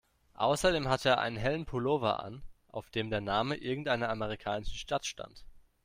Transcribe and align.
Außerdem 0.33 0.87
hatte 0.89 1.09
er 1.09 1.19
einen 1.19 1.37
hellen 1.37 1.67
Pullover 1.67 2.23
an, 2.23 2.41
auf 2.69 2.89
dem 2.89 3.11
der 3.11 3.21
Name 3.21 3.55
irgendeiner 3.55 4.09
amerikanischen 4.09 4.73
Stadt 4.79 5.05
stand. 5.05 5.45